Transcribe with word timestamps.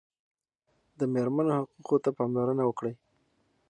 د 0.99 1.01
مېرمنو 1.13 1.51
حقوقو 1.57 1.95
ته 2.03 2.09
پاملرنه 2.17 2.63
وکړئ. 2.65 2.93